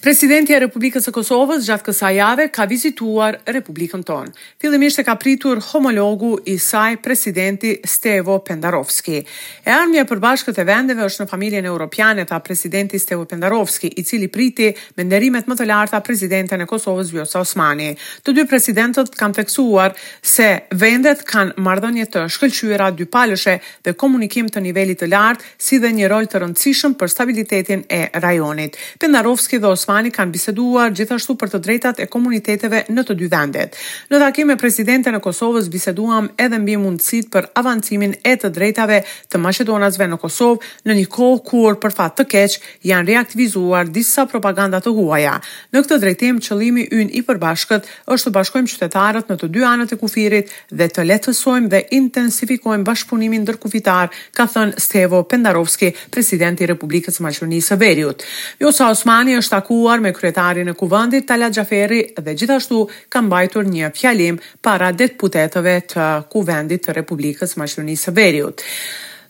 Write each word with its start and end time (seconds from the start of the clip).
Presidenti 0.00 0.52
e 0.54 0.58
Republikës 0.62 1.02
së 1.08 1.12
Kosovës 1.14 1.64
gjatë 1.66 1.86
kësaj 1.88 2.12
jave 2.18 2.46
ka 2.54 2.66
vizituar 2.70 3.38
Republikën 3.48 4.04
tonë. 4.06 4.30
Fillimisht 4.62 5.00
e 5.00 5.04
ka 5.06 5.14
pritur 5.20 5.60
homologu 5.70 6.34
i 6.52 6.56
saj 6.62 6.98
presidenti 7.02 7.74
Stevo 7.88 8.38
Pendarovski. 8.46 9.18
E 9.66 9.72
armje 9.72 10.04
përbashkët 10.10 10.60
e 10.62 10.66
vendeve 10.68 11.06
është 11.08 11.24
në 11.24 11.28
familjen 11.32 11.66
europiane 11.70 12.24
ta 12.30 12.38
presidenti 12.44 12.98
Stevo 13.02 13.24
Pendarovski, 13.30 13.88
i 13.98 14.02
cili 14.06 14.28
priti 14.28 14.70
me 14.96 15.04
nderimet 15.08 15.48
më 15.50 15.58
të 15.58 15.66
larta 15.70 16.00
presidenten 16.06 16.62
e 16.64 16.68
Kosovës 16.70 17.10
Vjosa 17.12 17.40
Osmani. 17.42 17.90
Të 18.22 18.34
dy 18.38 18.46
presidentët 18.50 19.14
kanë 19.18 19.38
theksuar 19.40 19.96
se 20.22 20.48
vendet 20.78 21.24
kanë 21.26 21.56
marrëdhënie 21.64 22.06
të 22.12 22.26
shkëlqyera 22.36 22.92
dy 22.96 23.08
palëshe 23.10 23.58
dhe 23.86 23.96
komunikim 23.98 24.48
të 24.52 24.62
nivelit 24.64 24.98
të 25.02 25.08
lartë, 25.12 25.44
si 25.58 25.78
dhe 25.82 25.90
një 25.94 26.08
rol 26.10 26.26
të 26.30 26.42
rëndësishëm 26.44 26.94
për 27.00 27.10
stabilitetin 27.12 27.82
e 27.88 28.00
rajonit. 28.20 28.74
Pendarovski 29.02 29.60
dhe 29.62 29.70
Osmani 29.78 30.10
kanë 30.14 30.32
biseduar 30.34 30.92
gjithashtu 30.98 31.36
për 31.38 31.50
të 31.52 31.58
drejtat 31.64 32.00
e 32.02 32.08
komuniteteve 32.10 32.84
në 32.92 33.04
të 33.06 33.14
dy 33.20 33.28
vendet. 33.30 33.76
Në 34.10 34.20
takim 34.24 34.50
me 34.50 34.56
presidentin 34.58 35.14
e 35.16 35.20
Kosovës 35.22 35.68
biseduam 35.70 36.26
edhe 36.42 36.58
mbi 36.58 36.74
mundësitë 36.82 37.30
për 37.34 37.46
avancimin 37.62 38.16
e 38.26 38.34
të 38.42 38.50
drejtave 38.56 39.00
të 39.30 39.40
maqedonasve 39.42 40.08
në 40.10 40.18
Kosovë 40.22 40.88
në 40.88 40.96
një 40.98 41.06
kohë 41.14 41.38
kur 41.48 41.78
për 41.82 41.94
fat 41.98 42.16
të 42.20 42.26
keq 42.32 42.56
janë 42.90 43.12
reaktivizuar 43.12 43.90
disa 43.94 44.26
propaganda 44.32 44.80
të 44.84 44.94
huaja. 44.96 45.36
Në 45.72 45.84
këtë 45.86 46.00
drejtim 46.02 46.40
qëllimi 46.44 46.88
ynë 46.98 47.16
i 47.20 47.22
përbashkët 47.28 47.86
është 48.16 48.28
të 48.28 48.34
bashkojmë 48.38 48.72
qytetarët 48.72 49.30
në 49.30 49.38
të 49.44 49.50
dy 49.54 49.64
anët 49.70 49.94
e 49.94 50.00
kufirit 50.02 50.52
dhe 50.74 50.90
të 50.96 51.06
lehtësojmë 51.12 51.72
dhe 51.76 51.82
intensifikojmë 52.00 52.86
bashkëpunimin 52.90 53.44
ndërkufitar, 53.46 54.10
ka 54.34 54.46
thënë 54.56 54.80
Stevo 54.88 55.22
Pendarovski, 55.30 55.92
presidenti 56.14 56.64
i 56.66 56.72
Republikës 56.72 57.18
së 57.20 57.26
Maqedonisë 57.28 57.72
së 57.74 57.80
Veriut. 57.84 58.22
Josa 58.64 58.88
Osmani 58.90 59.36
është 59.38 59.58
takuar 59.68 59.98
me 60.00 60.12
kryetarin 60.12 60.66
e 60.66 60.72
kuvendit 60.72 61.26
Tala 61.28 61.50
Xhaferi 61.52 62.00
dhe 62.24 62.32
gjithashtu 62.40 62.78
ka 63.12 63.20
mbajtur 63.20 63.66
një 63.68 63.90
fjalim 63.98 64.38
para 64.64 64.88
deputetëve 64.96 65.74
të 65.92 66.06
kuvendit 66.32 66.86
të 66.86 66.94
Republikës 66.96 67.52
Maqedonisë 67.60 68.08
së 68.08 68.14
Veriut. 68.16 68.64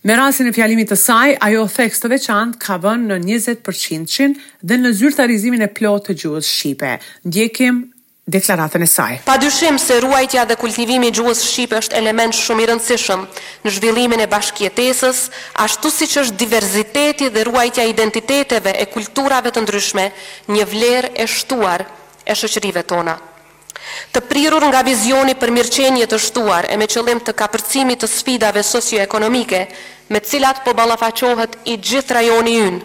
Me 0.06 0.14
rasin 0.14 0.46
e 0.46 0.54
fjalimit 0.54 0.92
të 0.92 0.94
saj, 0.96 1.32
ajo 1.42 1.64
theks 1.74 1.98
të 2.00 2.10
veçant 2.14 2.54
ka 2.62 2.78
vënë 2.86 3.10
në 3.16 3.18
20% 3.26 4.38
dhe 4.62 4.78
në 4.78 4.94
zyrtarizimin 5.00 5.66
e 5.66 5.72
plot 5.74 6.06
të 6.10 6.18
gjuhës 6.22 6.52
Shqipe. 6.54 6.94
Ndjekim 7.26 7.82
deklaratën 8.28 8.82
e 8.82 8.86
saj. 8.86 9.18
Pa 9.24 9.38
dyshim 9.40 9.78
se 9.80 10.00
ruajtja 10.04 10.44
dhe 10.44 10.56
kultivimi 10.60 11.08
i 11.08 11.12
gjuhës 11.16 11.40
shqipe 11.48 11.78
është 11.80 11.96
element 11.96 12.36
shumë 12.36 12.62
i 12.62 12.66
rëndësishëm 12.70 13.22
në 13.64 13.72
zhvillimin 13.72 14.20
e 14.20 14.26
bashkjetesës, 14.28 15.22
ashtu 15.64 15.90
siç 15.94 16.16
është 16.22 16.38
diversiteti 16.42 17.30
dhe 17.34 17.44
ruajtja 17.48 17.86
e 17.88 17.92
identiteteve 17.94 18.74
e 18.76 18.84
kulturave 18.92 19.50
të 19.52 19.64
ndryshme, 19.64 20.04
një 20.52 20.68
vlerë 20.74 21.12
e 21.16 21.26
shtuar 21.26 21.86
e 22.28 22.36
shoqërive 22.36 22.84
tona. 22.92 23.16
Të 24.12 24.20
prirur 24.28 24.66
nga 24.68 24.82
vizioni 24.84 25.32
për 25.40 25.52
mirëqenje 25.56 26.04
të 26.12 26.18
shtuar 26.26 26.68
e 26.68 26.76
me 26.76 26.86
qëllim 26.92 27.24
të 27.24 27.32
kapërcimit 27.40 28.02
të 28.04 28.12
sfidave 28.12 28.60
socioekonomike 28.62 29.62
me 30.12 30.20
cilat 30.20 30.60
po 30.66 30.76
ballafaqohet 30.76 31.56
i 31.72 31.78
gjithë 31.80 32.18
rajoni 32.20 32.58
ynë, 32.66 32.82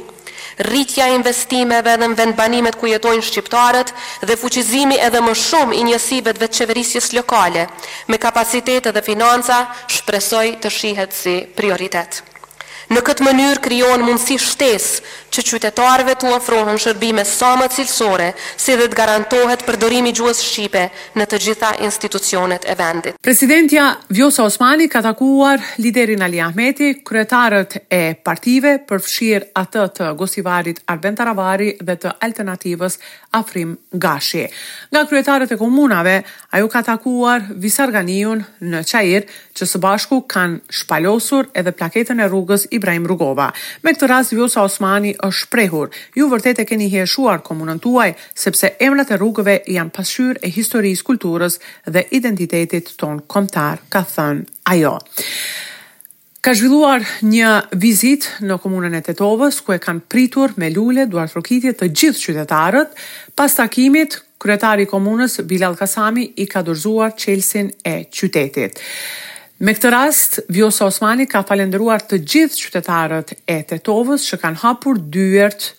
rritja 0.59 1.08
investimeve 1.14 1.96
dhe 1.98 2.06
në 2.09 2.18
vendbanimet 2.18 2.78
ku 2.80 2.90
jetojnë 2.90 3.26
shqiptarët 3.26 3.94
dhe 4.28 4.38
fuqizimi 4.38 5.00
edhe 5.02 5.22
më 5.22 5.34
shumë 5.40 5.80
i 5.80 5.84
njësive 5.88 6.34
të 6.38 6.50
qeverisjes 6.58 7.12
lokale 7.18 7.68
me 8.12 8.18
kapacitetet 8.22 8.94
dhe 8.94 9.02
financa 9.06 9.64
shpresoj 9.88 10.45
të 10.64 10.70
shihet 10.72 11.14
si 11.16 11.38
prioritet. 11.58 12.22
Në 12.94 13.02
këtë 13.08 13.26
mënyrë 13.26 13.62
kryon 13.64 14.04
mundësi 14.06 14.36
shtes 14.44 14.88
që 15.34 15.44
qytetarëve 15.50 16.14
të 16.22 16.30
ofronën 16.38 16.78
shërbime 16.80 17.23
sa 17.26 17.53
më 17.58 17.66
cilësore, 17.73 18.28
si 18.64 18.76
dhe 18.78 18.86
të 18.92 18.98
garantohet 19.00 19.64
përdorimi 19.66 20.12
gjuhës 20.16 20.42
shqipe 20.45 20.83
në 21.17 21.26
të 21.32 21.39
gjitha 21.48 21.71
institucionet 21.88 22.67
e 22.70 22.76
vendit. 22.77 23.17
Presidentja 23.26 23.88
Vjosa 24.14 24.45
Osmani 24.45 24.88
ka 24.94 25.02
takuar 25.05 25.61
liderin 25.82 26.21
Ali 26.27 26.42
Ahmeti, 26.44 26.92
kryetarët 27.08 27.80
e 27.94 28.02
partive 28.26 28.76
për 28.88 29.52
atë 29.64 29.86
të 29.98 30.11
Gosivarit 30.20 30.82
Arben 30.92 31.16
Taravari 31.17 31.73
dhe 31.82 31.95
të 32.02 32.11
alternativës 32.27 32.98
Afrim 33.39 33.73
Gashi. 33.98 34.44
Nga 34.94 35.02
kryetarët 35.10 35.54
e 35.54 35.58
komunave, 35.58 36.15
ajo 36.54 36.67
ka 36.70 36.83
takuar 36.92 37.42
Visarganiun 37.64 38.44
në 38.70 38.83
Qajir, 38.89 39.26
që 39.58 39.65
së 39.70 39.77
bashku 39.82 40.21
kanë 40.30 40.60
shpalosur 40.80 41.50
edhe 41.54 41.73
plaketën 41.77 42.21
e 42.23 42.27
rrugës 42.30 42.67
Ibrahim 42.73 43.05
Rugova. 43.10 43.50
Me 43.83 43.94
këtë 43.94 44.10
rast, 44.11 44.33
Vjosa 44.38 44.64
Osmani 44.67 45.14
është 45.23 45.48
shprehur. 45.48 45.92
Ju 46.17 46.28
vërtet 46.32 46.60
e 46.61 46.66
keni 46.67 46.88
heshuar 46.92 47.42
komunën 47.45 47.80
tuaj, 47.84 48.11
sepse 48.36 48.73
emrat 48.84 49.11
e 49.14 49.17
rrugëve 49.20 49.58
janë 49.76 49.94
pasqyrë 49.95 50.42
e 50.48 50.52
historisë, 50.54 51.06
kulturës 51.08 51.60
dhe 51.88 52.06
identitetit 52.17 52.94
ton 53.00 53.22
kombëtar, 53.36 53.83
ka 53.94 54.04
thënë 54.14 54.44
ajo. 54.76 54.98
Ka 56.44 56.52
zhvilluar 56.60 57.06
një 57.23 57.50
vizit 57.80 58.26
në 58.44 58.58
komunën 58.60 58.98
e 59.00 59.04
Tetovës, 59.06 59.62
ku 59.64 59.72
e 59.73 59.80
kanë 59.80 60.04
pritur 60.12 60.54
me 60.60 60.67
lule 60.76 61.06
duart 61.08 61.36
rokitje 61.38 61.72
të 61.80 61.88
gjithë 61.95 62.23
qytetarët. 62.26 62.98
Pas 63.39 63.56
takimit, 63.56 64.17
kryetari 64.44 64.83
i 64.83 64.92
komunës 64.92 65.39
Bilal 65.48 65.78
Kasami 65.80 66.26
i 66.44 66.48
ka 66.52 66.66
dorëzuar 66.67 67.16
çelsin 67.16 67.72
e 67.88 67.95
qytetit. 68.12 68.83
Me 69.61 69.73
këtë 69.75 69.89
rast, 69.93 70.39
Vjosa 70.49 70.87
Osmani 70.89 71.27
ka 71.30 71.43
falendruar 71.45 72.02
të 72.09 72.21
gjithë 72.25 72.58
qytetarët 72.64 73.36
e 73.45 73.59
Tetovës 73.69 74.25
që 74.31 74.39
kanë 74.41 74.61
hapur 74.64 74.97
dyert 74.97 75.73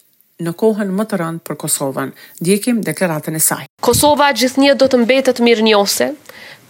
në 0.44 0.52
kohën 0.58 0.90
më 0.94 1.04
të 1.10 1.18
rëndë 1.20 1.42
për 1.46 1.56
Kosovën. 1.60 2.12
Ndjekim 2.42 2.80
deklaratën 2.86 3.34
e 3.34 3.40
saj. 3.42 3.64
Kosova 3.82 4.30
gjithnjë 4.34 4.76
do 4.80 4.86
të 4.90 5.00
mbetet 5.02 5.42
mirë 5.46 5.66
njose 5.66 6.08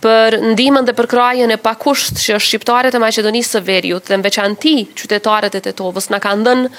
për 0.04 0.36
ndimën 0.52 0.84
dhe 0.88 0.92
për 0.96 1.08
krajën 1.12 1.52
e 1.54 1.60
pakusht 1.64 2.18
që 2.24 2.38
shqiptarët 2.44 2.96
e 2.96 3.00
Maqedonisë 3.00 3.56
së 3.56 3.62
Veriut 3.68 4.08
dhe 4.10 4.16
në 4.18 4.24
veçanti 4.26 4.74
qytetarët 5.00 5.56
e 5.60 5.64
Tetovës 5.68 6.08
na 6.12 6.20
kanë 6.24 6.44
dhënë 6.48 6.72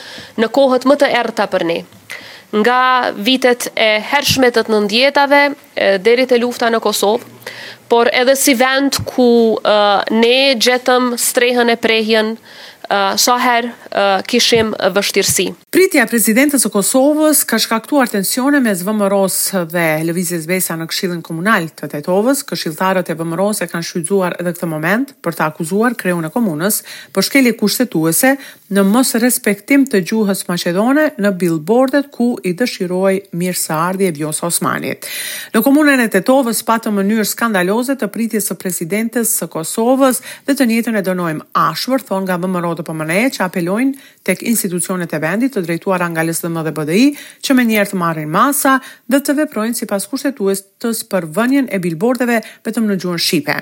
në 0.43 0.51
kohët 0.57 0.85
më 0.89 0.99
të 1.03 1.13
errëta 1.21 1.45
për 1.53 1.65
ne. 1.69 1.79
Nga 2.55 2.75
vitet 3.25 3.67
e 3.75 3.87
hershme 4.09 4.51
të 4.53 4.61
90-tave 4.69 5.39
deri 6.05 6.23
te 6.29 6.37
lufta 6.39 6.69
në 6.71 6.79
Kosovë, 6.85 7.25
por 7.87 8.09
edhe 8.13 8.35
si 8.35 8.53
vend 8.57 8.97
ku 9.05 9.27
uh, 9.57 10.01
ne 10.09 10.55
gjetëm 10.57 11.13
strehën 11.21 11.69
e 11.69 11.77
prehjen, 11.87 12.35
sa 13.17 13.35
herë 13.39 13.71
kishim 14.27 14.73
vështirësi. 14.95 15.49
Pritja 15.73 16.03
e 16.05 16.09
presidentes 16.09 16.63
së 16.63 16.69
Kosovës 16.73 17.43
ka 17.47 17.57
shkaktuar 17.59 18.09
tensione 18.11 18.61
mes 18.63 18.81
VMROs 18.87 19.37
dhe 19.71 19.85
Lëvizjes 20.07 20.45
Besa 20.47 20.75
në 20.79 20.87
Këshillin 20.91 21.21
Komunal 21.25 21.69
të 21.77 21.89
Tetovës. 21.95 22.43
Këshilltarët 22.47 23.09
e 23.09 23.15
VMROs 23.19 23.63
e 23.63 23.67
kanë 23.71 23.85
shfrytzuar 23.87 24.37
edhe 24.41 24.53
këtë 24.55 24.69
moment 24.71 25.13
për 25.25 25.37
të 25.37 25.45
akuzuar 25.49 25.95
kreun 25.99 26.25
e 26.27 26.31
komunës 26.33 26.81
për 27.15 27.27
shkelje 27.29 27.55
kushtetuese 27.59 28.35
në 28.75 28.85
mos 28.89 29.13
respektim 29.21 29.85
të 29.89 30.01
gjuhës 30.09 30.45
maqedone 30.49 31.09
në 31.21 31.31
billboardet 31.41 32.09
ku 32.13 32.29
i 32.49 32.55
dëshiroi 32.57 33.19
mirëseardhje 33.39 34.11
Vjosa 34.17 34.47
Osmanit. 34.47 35.09
Në 35.55 35.63
komunën 35.65 36.03
e 36.05 36.09
Tetovës 36.15 36.63
pa 36.67 36.79
të 36.83 36.93
mënyrë 36.95 37.27
skandaloze 37.29 37.95
të 37.99 38.09
pritjes 38.13 38.49
së 38.51 38.57
presidentes 38.61 39.35
së 39.41 39.47
Kosovës 39.53 40.21
dhe 40.47 40.55
të 40.57 40.67
njëjtën 40.69 40.97
e 40.99 41.05
dënojmë 41.05 41.47
ashpër 41.61 42.03
thon 42.07 42.25
nga 42.27 42.39
VMRO 42.41 42.74
të 42.79 42.85
pëmërneje 42.87 43.29
që 43.37 43.43
apelojnë 43.45 44.05
tek 44.27 44.43
institucionet 44.49 45.11
e 45.11 45.19
vendit 45.23 45.53
të 45.55 45.63
drejtuara 45.65 46.07
nga 46.11 46.23
LSDM 46.27 46.59
dhe 46.67 46.73
BDI 46.77 47.05
që 47.45 47.57
me 47.57 47.65
njerë 47.69 47.91
të 47.93 47.99
marrin 48.01 48.31
masa 48.33 48.75
dhe 49.11 49.19
të 49.25 49.35
veprojnë 49.41 49.79
si 49.79 49.87
pas 49.89 50.07
kushtetues 50.11 50.63
të 50.81 50.91
spërvënjen 51.01 51.69
e 51.73 51.79
bilbordeve 51.83 52.41
betëm 52.65 52.89
në 52.89 52.99
gjuhën 53.03 53.23
Shqipe. 53.27 53.57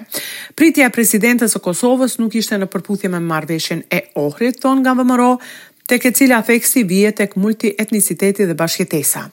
Pritja 0.58 0.90
e 0.90 0.96
presidentës 0.96 1.56
e 1.58 1.64
Kosovës 1.66 2.18
nuk 2.22 2.36
ishte 2.42 2.58
në 2.62 2.72
përputhje 2.74 3.12
me 3.14 3.22
marveshen 3.24 3.86
e 3.94 4.08
ohrit 4.24 4.62
ton 4.64 4.82
nga 4.84 4.96
vëmëro, 5.00 5.32
tek 5.86 6.04
e 6.04 6.12
cila 6.16 6.40
feksi 6.46 6.84
vje 6.88 7.10
të 7.18 7.26
kë 7.32 7.42
multi 7.44 7.72
etnisiteti 7.82 8.46
dhe 8.48 8.56
bashkjetesa. 8.58 9.24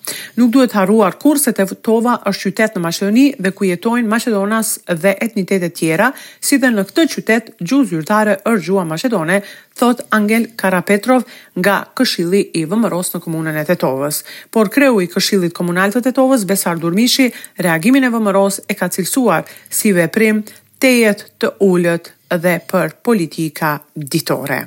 Nuk 0.40 0.50
duhet 0.54 0.72
haruar 0.74 1.14
kur 1.22 1.38
se 1.38 1.52
të 1.56 1.66
tova 1.86 2.16
është 2.26 2.44
qytet 2.50 2.76
në 2.78 2.82
Macedoni 2.86 3.26
dhe 3.38 3.52
ku 3.56 3.66
jetojnë 3.68 4.10
Macedonas 4.10 4.72
dhe 5.02 5.12
etnitetet 5.26 5.76
tjera, 5.78 6.10
si 6.40 6.58
dhe 6.58 6.72
në 6.74 6.86
këtë 6.90 7.06
qytet 7.14 7.52
gjuz 7.60 7.90
zyrtare 7.92 8.38
është 8.50 8.66
gjua 8.66 8.84
Macedone, 8.90 9.40
thot 9.78 10.02
Angel 10.16 10.48
Karapetrov 10.60 11.22
nga 11.58 11.78
Këshilli 11.96 12.42
i 12.58 12.64
vëmëros 12.68 13.14
në 13.14 13.22
komunën 13.24 13.60
e 13.62 13.66
të 13.70 13.78
tovës. 13.84 14.20
Por 14.50 14.68
kreu 14.74 14.98
i 15.00 15.08
këshillit 15.12 15.54
komunal 15.56 15.94
të 15.94 16.02
të 16.06 16.12
tovës, 16.18 16.44
Besar 16.50 16.82
Durmishi, 16.82 17.30
reagimin 17.62 18.04
e 18.04 18.10
vëmëros 18.12 18.60
e 18.70 18.74
ka 18.76 18.90
cilësuar 18.92 19.46
si 19.70 19.94
veprim 19.96 20.42
të 20.80 20.92
jetë 20.98 21.30
të 21.40 21.54
ullët 21.68 22.12
dhe 22.42 22.58
për 22.70 22.98
politika 23.06 23.76
ditore. 23.96 24.64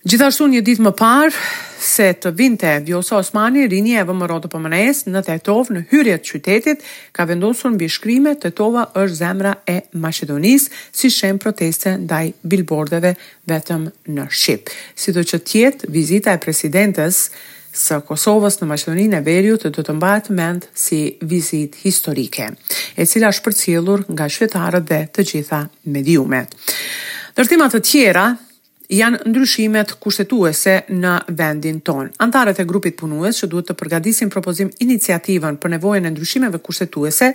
Gjithashtu 0.00 0.46
një 0.48 0.60
ditë 0.64 0.80
më 0.80 0.90
parë 0.96 1.32
se 1.84 2.06
të 2.16 2.30
vinte 2.36 2.68
Vjosa 2.86 3.18
Osmani, 3.18 3.66
rinje 3.68 3.98
e 4.00 4.04
vëmë 4.08 4.28
rotë 4.30 4.48
për 4.48 4.62
mënes 4.64 5.02
në 5.12 5.20
etovë 5.34 5.74
në 5.76 5.82
hyrjet 5.90 6.22
të 6.24 6.30
qytetit, 6.40 6.84
ka 7.12 7.26
vendosur 7.28 7.74
në 7.74 7.82
bishkrime 7.82 8.32
etova 8.32 8.86
është 8.96 9.18
zemra 9.18 9.52
e 9.68 9.76
Macedonis 9.92 10.70
si 10.88 11.12
shem 11.12 11.36
proteste 11.42 11.98
ndaj 12.00 12.22
bilbordeve 12.48 13.12
vetëm 13.52 13.90
në 14.16 14.24
Shqipë. 14.32 14.72
Si 14.96 15.12
do 15.12 15.20
që 15.20 15.42
tjetë, 15.50 15.92
vizita 15.92 16.32
e 16.32 16.40
presidentës 16.46 17.22
së 17.76 18.00
Kosovës 18.08 18.56
në 18.62 18.70
Maqedoninë 18.72 19.20
e 19.20 19.24
Veriut 19.28 19.68
do 19.68 19.84
të 19.84 19.98
mbahet 20.00 20.32
mend 20.32 20.64
si 20.72 21.18
vizitë 21.20 21.84
historike, 21.84 22.48
e 22.96 23.04
cila 23.04 23.28
është 23.36 23.44
përcjellur 23.50 24.08
nga 24.16 24.32
qytetarët 24.32 24.88
dhe 24.94 25.02
të 25.12 25.28
gjitha 25.34 25.66
mediumet. 25.92 26.56
Nërtimat 27.36 27.76
të 27.76 27.84
tjera 27.86 28.30
janë 28.98 29.20
ndryshimet 29.30 29.92
kushtetuese 30.02 30.74
në 30.90 31.14
vendin 31.38 31.78
ton. 31.86 32.08
Antarët 32.24 32.60
e 32.62 32.66
grupit 32.66 32.98
punues 32.98 33.38
që 33.42 33.50
duhet 33.52 33.68
të 33.70 33.76
përgadisin 33.80 34.30
propozim 34.34 34.70
iniciativën 34.84 35.58
për 35.62 35.74
nevojën 35.76 36.08
e 36.10 36.14
ndryshimeve 36.14 36.60
kushtetuese 36.66 37.32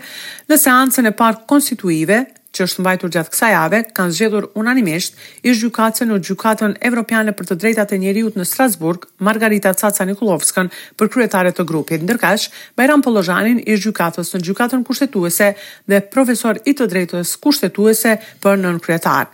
në 0.52 0.60
seancën 0.63 1.10
e 1.12 1.16
parë 1.22 1.44
konstituive 1.50 2.25
që 2.56 2.66
është 2.68 2.84
mbajtur 2.84 3.12
gjatë 3.16 3.34
kësaj 3.34 3.50
jave, 3.54 3.80
kanë 3.96 4.16
zgjedhur 4.16 4.46
unanimisht 4.60 5.19
i 5.48 5.54
gjykatën 5.60 6.10
në 6.12 6.19
gjykatën 6.30 6.75
evropiane 6.90 7.34
për 7.36 7.50
të 7.52 7.57
drejtat 7.62 7.94
e 7.96 8.00
njeriut 8.02 8.38
në 8.40 8.46
Strasburg, 8.48 9.06
Margarita 9.24 9.74
Caca 9.78 10.07
Nikolovska, 10.07 10.68
për 11.00 11.12
kryetare 11.13 11.52
të 11.56 11.66
grupit. 11.69 12.04
Ndërkash, 12.06 12.48
Bajram 12.80 13.04
Polozhanin 13.06 13.60
i 13.66 13.75
gjykatës 13.78 14.31
në 14.38 14.44
gjykatën 14.48 14.84
kushtetuese 14.88 15.52
dhe 15.92 16.02
profesor 16.13 16.62
i 16.69 16.74
të 16.80 16.90
drejtës 16.94 17.36
kushtetuese 17.44 18.18
për 18.44 18.62
nën 18.63 18.80
kryetar. 18.86 19.30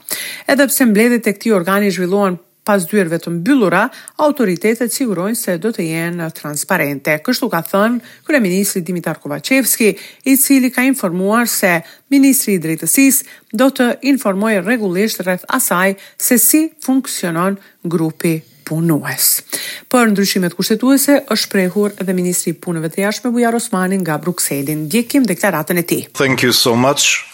Edhe 0.49 0.69
pse 0.71 0.89
mbledhjet 0.89 1.27
e 1.33 1.37
këtij 1.37 1.53
organi 1.57 1.91
zhvilluan 1.93 2.39
Pas 2.61 2.83
dyerve 2.85 3.17
të 3.17 3.31
mbyllura, 3.39 3.87
autoritetet 4.21 4.93
sigurojnë 4.93 5.37
se 5.39 5.55
do 5.61 5.71
të 5.73 5.81
jenë 5.87 6.27
transparente. 6.37 7.15
Kështu 7.25 7.47
ka 7.49 7.61
thënë 7.65 8.11
kryeministri 8.27 8.83
Dimitar 8.85 9.17
Kovacevski, 9.23 9.95
i 10.29 10.35
cili 10.37 10.69
ka 10.73 10.83
informuar 10.85 11.49
se 11.49 11.79
ministri 12.13 12.59
i 12.59 12.61
drejtësisë 12.61 13.57
do 13.57 13.71
të 13.79 13.87
informojë 14.13 14.61
rregullisht 14.67 15.23
rreth 15.25 15.47
asaj 15.57 15.95
se 16.21 16.37
si 16.37 16.63
funksionon 16.85 17.57
grupi 17.83 18.37
punues. 18.69 19.39
Për 19.89 20.13
ndryshimet 20.13 20.53
kushtetuese 20.55 21.17
është 21.25 21.45
shprehur 21.47 21.97
edhe 21.97 22.13
ministri 22.15 22.53
i 22.53 22.59
punëve 22.67 22.93
të 22.93 23.07
jashtme 23.07 23.33
Bujar 23.35 23.57
Osmani 23.57 23.97
nga 24.05 24.19
Bruxelles. 24.21 24.85
Djekim 24.85 25.25
deklaratën 25.25 25.81
e 25.81 25.81
tij. 25.83 26.05
Thank 26.13 26.45
you 26.45 26.51
so 26.53 26.77
much, 26.87 27.25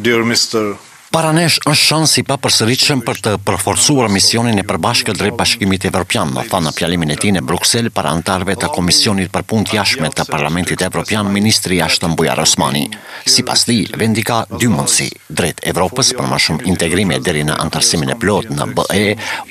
dear 0.00 0.24
Mr. 0.24 0.78
Paranesh 1.16 1.56
është 1.72 1.80
shënë 1.80 2.08
si 2.12 2.22
pa 2.28 2.34
përsëriqëm 2.44 2.98
për 3.06 3.20
të 3.24 3.30
përforcuar 3.48 4.10
misionin 4.12 4.58
e 4.60 4.64
përbashkë 4.68 5.14
drejt 5.16 5.36
bashkimit 5.38 5.86
e 5.86 5.88
Evropian, 5.88 6.28
më 6.36 6.42
fa 6.50 6.60
në 6.60 6.72
pjalimin 6.76 7.14
e 7.14 7.16
ti 7.22 7.30
në 7.32 7.40
Bruxelles 7.48 7.94
para 7.96 8.12
antarve 8.12 8.52
të 8.60 8.68
komisionit 8.74 9.32
për 9.32 9.46
punt 9.48 9.72
jashme 9.78 10.10
të 10.12 10.26
Parlamentit 10.28 10.84
Evropian, 10.88 11.30
Ministri 11.38 11.80
Ashtën 11.86 12.18
Bujar 12.20 12.42
Osmani. 12.44 12.84
Si 13.24 13.46
pas 13.48 13.64
di, 13.64 13.78
vendi 13.96 14.26
ka 14.28 14.42
dy 14.60 14.68
mundësi, 14.76 15.08
drejt 15.40 15.64
Evropës 15.72 16.12
për 16.20 16.28
më 16.34 16.42
shumë 16.48 16.68
integrime 16.74 17.16
dheri 17.24 17.48
në 17.48 17.56
antarësimin 17.64 18.12
e 18.12 18.20
plot 18.26 18.52
në 18.52 18.68
BE, 18.76 19.00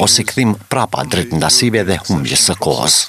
ose 0.06 0.28
këthim 0.30 0.54
prapa 0.70 1.08
drejt 1.16 1.34
ndasive 1.40 1.82
dhe 1.90 1.98
humbjës 2.12 2.46
së 2.52 2.60
kohës. 2.62 3.02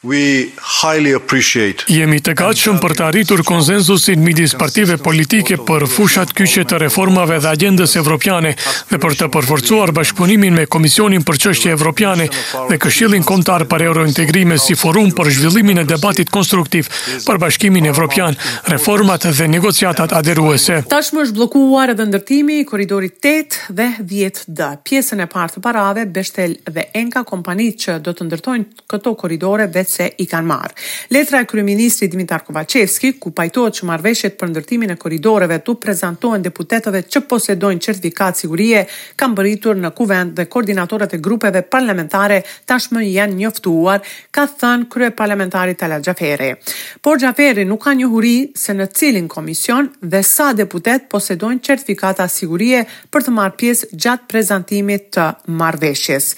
We 0.00 0.52
highly 0.82 1.14
appreciate. 1.16 1.82
Jemi 1.88 2.18
të 2.20 2.34
gatshëm 2.36 2.76
për 2.82 2.92
të 2.98 3.04
arritur 3.06 3.40
konsensusin 3.48 4.20
midis 4.20 4.52
partive 4.60 4.98
politike 5.00 5.56
për 5.64 5.86
fushat 5.88 6.34
kyçe 6.36 6.66
të 6.68 6.80
reformave 6.82 7.38
dhe 7.40 7.48
agjendës 7.48 7.94
evropiane 7.96 8.50
dhe 8.90 8.98
për 9.00 9.16
të 9.20 9.28
përforcuar 9.32 9.94
bashkëpunimin 9.96 10.52
me 10.58 10.66
Komisionin 10.76 11.24
për 11.24 11.40
çështje 11.46 11.72
evropiane 11.78 12.26
dhe 12.28 12.78
Këshillin 12.82 13.24
Kombëtar 13.24 13.64
për 13.70 13.86
Eurointegrim 13.88 14.52
si 14.60 14.76
forum 14.76 15.14
për 15.16 15.30
zhvillimin 15.38 15.80
e 15.80 15.86
debatit 15.88 16.28
konstruktiv 16.28 16.92
për 17.24 17.40
bashkimin 17.46 17.88
evropian, 17.88 18.36
reformat 18.68 19.24
dhe 19.32 19.48
negociatat 19.48 20.12
aderuese. 20.12 20.82
Tashmë 20.92 21.24
është 21.30 21.38
bllokuar 21.40 21.94
edhe 21.94 22.04
ndërtimi 22.10 22.60
i 22.60 22.68
korridorit 22.68 23.16
8 23.32 23.72
dhe 23.80 23.88
10D. 24.12 24.68
Pjesën 24.84 25.24
e 25.24 25.30
parë 25.32 25.56
të 25.56 25.64
parave 25.64 26.04
Beshtel 26.06 26.58
dhe 26.68 26.84
Enka 27.00 27.24
kompanitë 27.32 27.80
që 27.88 27.98
do 28.04 28.12
të 28.12 28.28
ndërtojnë 28.28 28.84
këto 28.92 29.16
korridore 29.22 29.70
dhe 29.72 29.85
se 29.88 30.06
i 30.22 30.26
kanë 30.28 30.46
marr. 30.48 30.72
Letra 31.12 31.40
e 31.42 31.46
kryeministrit 31.48 32.10
Dimitar 32.12 32.42
Kovacevski, 32.44 33.12
ku 33.20 33.32
pajtohet 33.36 33.78
që 33.80 33.88
marrveshjet 33.88 34.36
për 34.38 34.52
ndërtimin 34.52 34.92
e 34.92 34.96
korridoreve 35.00 35.60
tu 35.64 35.76
prezantohen 35.80 36.44
deputetëve 36.44 37.02
që 37.08 37.22
posedojnë 37.30 37.84
certifikat 37.86 38.40
sigurie, 38.42 38.84
kanë 39.18 39.36
bërritur 39.40 39.80
në 39.82 39.90
kuvend 39.98 40.34
dhe 40.38 40.46
koordinatorat 40.52 41.16
e 41.16 41.20
grupeve 41.22 41.62
parlamentare 41.62 42.42
tashmë 42.68 43.04
janë 43.08 43.38
njoftuar, 43.42 44.02
ka 44.30 44.46
thënë 44.60 44.88
krye 44.92 45.10
parlamentari 45.18 45.74
Tala 45.78 46.00
Gjaferi. 46.02 46.52
Por 47.00 47.20
Gjaferi 47.22 47.64
nuk 47.68 47.84
ka 47.86 47.94
një 47.98 48.10
huri 48.12 48.36
se 48.56 48.74
në 48.76 48.88
cilin 48.96 49.28
komision 49.28 49.90
dhe 50.02 50.22
sa 50.26 50.50
deputet 50.56 51.06
posedojnë 51.12 51.62
certifikata 51.66 52.26
sigurie 52.28 52.82
për 53.12 53.26
të 53.28 53.36
marr 53.36 53.54
pjesë 53.60 53.90
gjatë 53.92 54.30
prezantimit 54.30 55.10
të 55.16 55.30
marrveshjes. 55.56 56.32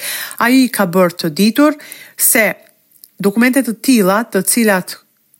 A 0.45 0.51
i 0.53 0.67
ka 0.73 0.87
bërë 0.89 1.19
të 1.23 1.31
ditur 1.39 1.77
se 2.19 2.45
Dokumentet 3.19 3.67
të 3.67 3.73
tila 3.83 4.21
të 4.31 4.43
cilat 4.47 4.93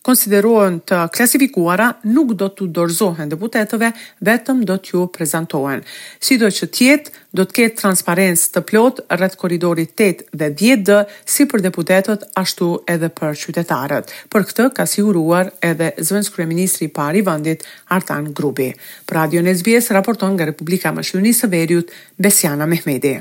konsiderohen 0.09 0.79
të 0.89 0.99
klasifikuara 1.15 1.89
nuk 2.11 2.31
do 2.41 2.49
të 2.57 2.67
dorzohen 2.75 3.29
deputetëve, 3.31 3.91
vetëm 4.27 4.63
do 4.67 4.75
t'ju 4.83 5.03
prezentohen. 5.15 5.83
Si 6.19 6.39
do 6.43 6.49
që 6.59 6.69
tjetë, 6.79 7.13
do 7.39 7.45
të 7.47 7.55
ketë 7.59 7.93
të 8.03 8.61
plot 8.71 9.05
rrët 9.15 9.37
koridorit 9.39 9.93
8 9.95 10.35
dhe 10.43 10.49
10 10.65 10.85
dë, 10.91 10.99
si 11.27 11.45
për 11.53 11.61
deputetët 11.69 12.25
ashtu 12.43 12.73
edhe 12.97 13.09
për 13.15 13.37
qytetarët. 13.45 14.05
Për 14.33 14.43
këtë 14.51 14.67
ka 14.81 14.87
siguruar 14.97 15.53
edhe 15.71 15.93
zvëns 16.03 16.31
kreministri 16.35 16.89
pari 16.99 17.21
vëndit 17.31 17.63
Artan 17.95 18.33
Grubi. 18.35 18.73
Pra 19.07 19.27
Dion 19.31 19.47
SBS 19.55 19.91
raporton 19.95 20.35
nga 20.35 20.47
Republika 20.51 20.89
Mëshlunisë 20.99 21.51
Verjut, 21.55 21.91
Besiana 22.19 22.67
Mehmedi. 22.67 23.17